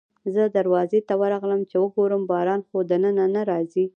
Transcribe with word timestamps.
زه 0.33 0.43
دروازې 0.57 0.99
ته 1.07 1.13
ورغلم 1.21 1.61
چې 1.69 1.75
وګورم 1.83 2.21
باران 2.31 2.61
خو 2.67 2.77
دننه 2.89 3.25
نه 3.35 3.41
راځي. 3.49 3.85